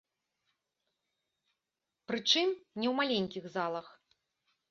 [2.11, 3.87] Прычым не ў маленькіх залах.